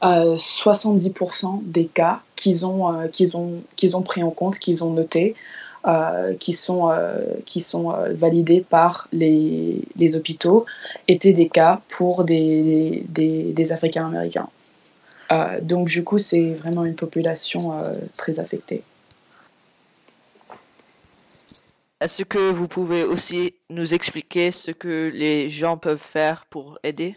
70% 0.02 1.62
des 1.64 1.86
cas 1.86 2.20
qu'ils 2.36 2.66
ont, 2.66 2.88
ont, 3.34 3.52
ont 3.94 4.02
pris 4.02 4.24
en 4.24 4.30
compte, 4.32 4.60
qu'ils 4.60 4.84
ont 4.84 4.92
notés, 4.92 5.36
qui 6.40 6.54
sont, 6.54 6.92
qui 7.46 7.62
sont 7.62 7.96
validés 8.12 8.62
par 8.62 9.08
les, 9.12 10.16
hôpitaux, 10.16 10.66
étaient 11.08 11.34
des 11.34 11.50
cas 11.50 11.82
pour 11.90 12.24
des, 12.24 13.06
des, 13.10 13.54
des 13.54 13.72
Africains 13.72 14.06
américains. 14.06 14.48
Euh, 14.48 14.61
donc 15.62 15.88
du 15.88 16.04
coup, 16.04 16.18
c'est 16.18 16.54
vraiment 16.54 16.84
une 16.86 16.96
population 16.96 17.78
euh, 17.78 17.90
très 18.18 18.40
affectée. 18.40 18.84
Est-ce 22.02 22.24
que 22.24 22.52
vous 22.52 22.68
pouvez 22.68 23.04
aussi 23.04 23.54
nous 23.70 23.94
expliquer 23.94 24.52
ce 24.52 24.72
que 24.72 25.12
les 25.14 25.50
gens 25.50 25.78
peuvent 25.78 26.00
faire 26.00 26.46
pour 26.50 26.80
aider? 26.84 27.16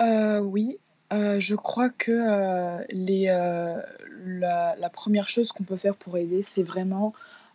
Euh, 0.00 0.40
Oui, 0.40 0.78
je 1.12 1.54
crois 1.54 1.90
que 1.90 2.80
les, 2.88 3.26
la, 3.26 4.76
la, 4.76 4.88
première 4.88 5.28
chose 5.28 5.52
qu'on 5.52 5.64
peut 5.64 5.76
faire 5.76 5.94
pour 5.94 6.16
aider, 6.16 6.42
c'est 6.42 6.62
vraiment 6.62 7.12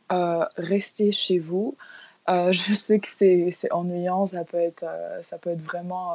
rester 0.09 1.11
chez 1.11 1.39
vous. 1.39 1.75
je 2.27 2.73
sais 2.73 2.99
que 2.99 3.07
c'est 3.07 3.71
ennuyant, 3.71 4.27
ça 4.27 4.43
peut 4.43 4.59
être, 4.59 4.85
ça 5.23 5.39
peut 5.39 5.49
être 5.49 5.63
vraiment 5.63 6.13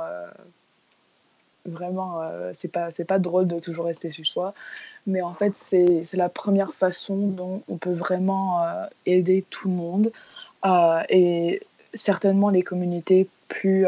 vraiment, 1.66 2.22
euh, 2.22 2.52
c'est 2.54 2.68
pas, 2.70 2.90
pas 3.06 3.18
drôle 3.18 3.46
de 3.46 3.58
toujours 3.58 3.86
rester 3.86 4.10
chez 4.10 4.24
soi. 4.24 4.54
Mais 5.06 5.22
en 5.22 5.34
fait, 5.34 5.52
c'est, 5.56 6.04
la 6.14 6.28
première 6.28 6.74
façon 6.74 7.16
dont 7.16 7.62
on 7.68 7.76
peut 7.76 7.92
vraiment 7.92 8.62
euh, 8.64 8.86
aider 9.06 9.44
tout 9.50 9.68
le 9.68 9.74
monde. 9.74 10.12
Euh, 10.64 11.02
et 11.08 11.62
certainement 11.94 12.50
les 12.50 12.62
communautés 12.62 13.28
plus, 13.48 13.86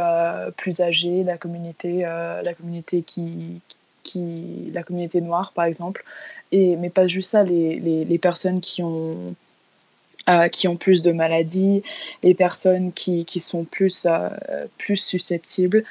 plus 0.56 0.80
âgées, 0.80 1.22
la 1.22 1.38
communauté, 1.38 2.00
la 2.00 2.54
communauté 2.54 3.02
qui, 3.02 3.60
qui, 4.02 4.70
la 4.72 4.82
communauté 4.82 5.20
noire 5.20 5.52
par 5.52 5.66
exemple. 5.66 6.02
Et, 6.50 6.74
mais 6.76 6.90
pas 6.90 7.06
juste 7.06 7.30
ça, 7.30 7.44
les, 7.44 7.78
les, 7.78 8.04
les 8.04 8.18
personnes 8.18 8.60
qui 8.60 8.82
ont 8.82 9.36
qui 10.52 10.68
ont 10.68 10.76
plus 10.76 11.02
de 11.02 11.12
maladies, 11.12 11.82
les 12.22 12.34
personnes 12.34 12.92
qui, 12.92 13.24
qui 13.24 13.40
sont 13.40 13.64
plus, 13.64 14.06
plus 14.78 14.96
susceptibles. 14.96 15.84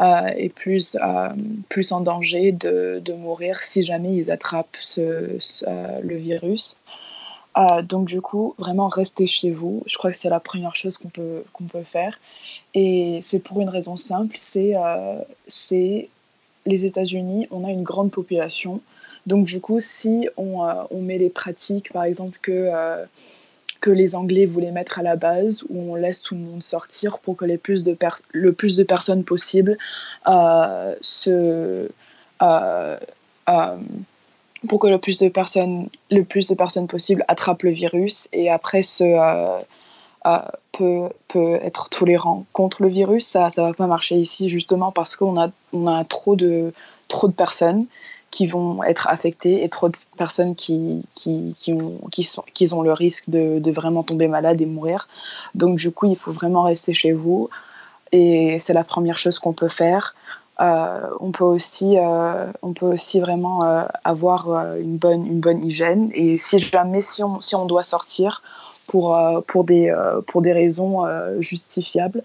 Euh, 0.00 0.32
et 0.36 0.48
plus, 0.48 0.96
euh, 0.96 1.28
plus 1.68 1.92
en 1.92 2.00
danger 2.00 2.50
de, 2.50 3.00
de, 3.04 3.12
mourir 3.12 3.60
si 3.60 3.84
jamais 3.84 4.12
ils 4.16 4.30
attrapent 4.30 4.76
ce, 4.80 5.38
le 6.02 6.16
virus. 6.16 6.76
Euh, 7.56 7.82
donc 7.82 8.08
du 8.08 8.20
coup, 8.20 8.56
vraiment 8.58 8.88
rester 8.88 9.28
chez 9.28 9.52
vous, 9.52 9.84
je 9.86 9.96
crois 9.96 10.10
que 10.10 10.16
c'est 10.16 10.28
la 10.28 10.40
première 10.40 10.74
chose 10.74 10.98
qu'on 10.98 11.10
peut, 11.10 11.44
qu'on 11.52 11.64
peut 11.64 11.84
faire. 11.84 12.18
Et 12.74 13.20
c'est 13.22 13.38
pour 13.38 13.60
une 13.60 13.68
raison 13.68 13.94
simple, 13.96 14.34
c'est 14.36 14.74
c'est 15.46 16.08
les 16.66 16.84
États-Unis, 16.86 17.46
on 17.52 17.64
a 17.64 17.70
une 17.70 17.84
grande 17.84 18.10
population. 18.10 18.80
Donc 19.26 19.44
du 19.44 19.60
coup, 19.60 19.78
si 19.78 20.28
on, 20.36 20.66
on 20.90 21.02
met 21.02 21.18
les 21.18 21.30
pratiques, 21.30 21.92
par 21.92 22.02
exemple 22.02 22.38
que 22.42 22.68
que 23.84 23.90
les 23.90 24.16
Anglais 24.16 24.46
voulaient 24.46 24.70
mettre 24.70 24.98
à 24.98 25.02
la 25.02 25.14
base, 25.14 25.62
où 25.68 25.92
on 25.92 25.94
laisse 25.94 26.22
tout 26.22 26.34
le 26.34 26.40
monde 26.40 26.62
sortir 26.62 27.18
pour 27.18 27.36
que 27.36 27.44
plus 27.56 27.84
de 27.84 27.94
le 28.32 28.52
plus 28.54 28.76
de 28.78 28.82
personnes 28.82 29.24
possible 29.24 29.76
euh, 30.26 30.94
se, 31.02 31.90
euh, 32.40 32.98
euh, 33.50 33.76
pour 34.70 34.80
que 34.80 34.86
le 34.86 34.96
plus 34.96 35.18
de 35.18 35.28
personnes, 35.28 35.90
le 36.10 36.24
plus 36.24 36.48
de 36.48 36.54
personnes 36.54 36.86
possible 36.86 37.26
attrapent 37.28 37.64
le 37.64 37.72
virus 37.72 38.26
et 38.32 38.50
après 38.50 38.82
se 38.82 39.04
peut, 40.72 41.10
peut 41.28 41.58
être 41.62 41.90
tolérant 41.90 42.46
contre 42.54 42.82
le 42.82 42.88
virus. 42.88 43.26
Ça, 43.26 43.50
ça 43.50 43.64
va 43.64 43.74
pas 43.74 43.86
marcher 43.86 44.14
ici 44.14 44.48
justement 44.48 44.92
parce 44.92 45.14
qu'on 45.14 45.38
a, 45.38 45.50
on 45.74 45.86
a 45.86 46.04
trop 46.04 46.36
de, 46.36 46.72
trop 47.08 47.28
de 47.28 47.34
personnes 47.34 47.86
qui 48.34 48.48
vont 48.48 48.82
être 48.82 49.06
affectés 49.06 49.62
et 49.62 49.68
trop 49.68 49.88
de 49.88 49.96
personnes 50.16 50.56
qui, 50.56 51.06
qui, 51.14 51.54
qui, 51.56 51.72
ont, 51.72 52.00
qui, 52.10 52.24
sont, 52.24 52.42
qui 52.52 52.74
ont 52.74 52.82
le 52.82 52.92
risque 52.92 53.30
de, 53.30 53.70
vraiment 53.70 54.02
tomber 54.02 54.26
malade 54.26 54.60
et 54.60 54.66
mourir. 54.66 55.06
Donc 55.54 55.78
du 55.78 55.92
coup, 55.92 56.06
il 56.06 56.16
faut 56.16 56.32
vraiment 56.32 56.62
rester 56.62 56.94
chez 56.94 57.12
vous. 57.12 57.48
et 58.10 58.58
c'est 58.58 58.72
la 58.72 58.82
première 58.82 59.18
chose 59.18 59.38
qu'on 59.38 59.52
peut 59.52 59.68
faire. 59.68 60.16
on, 60.58 61.30
peut 61.30 61.44
aussi, 61.44 61.94
on 62.62 62.72
peut 62.72 62.86
aussi 62.86 63.20
vraiment 63.20 63.60
avoir 64.02 64.48
une, 64.78 64.96
bonne, 64.96 65.24
une 65.26 65.38
bonne 65.38 65.64
hygiène. 65.64 66.10
Et 66.12 66.36
si 66.38 66.58
jamais, 66.58 67.02
si 67.02 67.22
on, 67.22 67.40
si 67.40 67.54
on 67.54 67.66
doit 67.66 67.84
sortir 67.84 68.42
pour, 68.88 69.16
pour, 69.46 69.62
des, 69.62 69.94
pour 70.26 70.42
des 70.42 70.52
raisons 70.52 71.04
justifiables, 71.38 72.24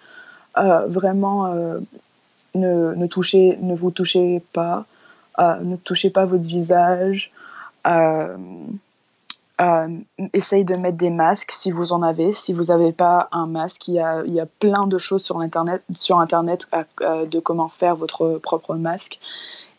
vraiment 0.55 1.53
ne, 2.55 2.95
ne, 2.95 3.05
touchez, 3.05 3.59
ne 3.61 3.75
vous 3.75 3.91
touchez 3.91 4.41
pas, 4.53 4.87
ne 5.39 5.75
touchez 5.77 6.09
pas 6.09 6.25
votre 6.25 6.47
visage. 6.47 7.31
Euh, 9.61 9.89
essaye 10.31 10.63
de 10.63 10.75
mettre 10.75 10.97
des 10.97 11.09
masques 11.09 11.51
si 11.51 11.69
vous 11.69 11.91
en 11.91 12.01
avez. 12.01 12.31
Si 12.31 12.53
vous 12.53 12.65
n'avez 12.65 12.93
pas 12.93 13.27
un 13.33 13.45
masque, 13.45 13.89
il 13.89 13.95
y, 13.95 13.99
a, 13.99 14.23
il 14.25 14.33
y, 14.33 14.39
a, 14.39 14.45
plein 14.45 14.87
de 14.87 14.97
choses 14.97 15.21
sur 15.21 15.39
Internet, 15.39 15.83
sur 15.93 16.19
Internet 16.19 16.69
euh, 17.01 17.25
de 17.25 17.39
comment 17.39 17.67
faire 17.67 17.97
votre 17.97 18.37
propre 18.37 18.75
masque. 18.75 19.19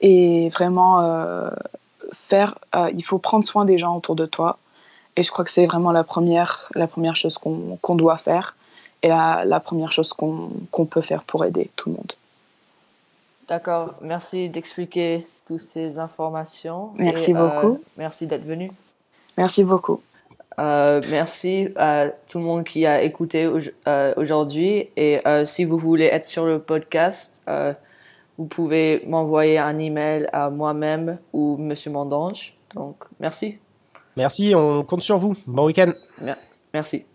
Et 0.02 0.50
vraiment, 0.50 1.00
euh, 1.00 1.48
faire, 2.12 2.58
il 2.92 3.02
faut 3.02 3.18
prendre 3.18 3.44
soin 3.44 3.64
des 3.64 3.78
gens 3.78 3.96
autour 3.96 4.16
de 4.16 4.26
toi. 4.26 4.58
Et 5.16 5.22
je 5.22 5.30
crois 5.30 5.46
que 5.46 5.50
c'est 5.50 5.66
vraiment 5.66 5.92
la 5.92 6.04
première, 6.04 6.70
la 6.74 6.86
première 6.86 7.16
chose 7.16 7.38
qu'on 7.38 7.94
doit 7.94 8.18
faire 8.18 8.56
et 9.02 9.08
la, 9.08 9.44
la 9.46 9.60
première 9.60 9.92
chose 9.92 10.12
qu'on 10.12 10.84
peut 10.84 11.00
faire 11.00 11.22
pour 11.22 11.44
aider 11.44 11.70
tout 11.76 11.88
le 11.88 11.96
monde. 11.96 12.12
D'accord, 13.48 13.94
merci 14.02 14.48
d'expliquer 14.48 15.26
toutes 15.50 15.58
ces 15.58 15.98
informations. 15.98 16.92
Merci 16.96 17.34
beaucoup. 17.34 17.80
merci 17.96 18.28
d'être 18.28 18.44
venu. 18.44 18.70
Merci 19.36 19.64
beaucoup. 19.64 20.00
Euh, 20.60 21.00
merci 21.10 21.70
à 21.74 22.10
tout 22.28 22.38
le 22.38 22.44
monde 22.44 22.62
qui 22.62 22.86
a 22.86 23.02
écouté 23.02 23.50
euh, 23.88 24.14
aujourd'hui. 24.16 24.90
Et 24.96 25.18
euh, 25.26 25.44
si 25.44 25.64
vous 25.64 25.76
voulez 25.76 26.04
être 26.04 26.24
sur 26.24 26.46
le 26.46 26.60
podcast, 26.60 27.42
vous 28.38 28.46
pouvez 28.46 29.02
m'envoyer 29.08 29.58
un 29.58 29.76
email 29.78 30.28
à 30.32 30.50
moi-même 30.50 31.18
ou 31.32 31.56
Monsieur 31.56 31.90
Mandange. 31.90 32.54
Donc, 32.76 33.06
merci. 33.18 33.58
Merci, 34.16 34.54
on 34.54 34.84
compte 34.84 35.02
sur 35.02 35.18
vous. 35.18 35.34
Bon 35.48 35.66
week-end. 35.66 35.90
Merci. 36.72 37.09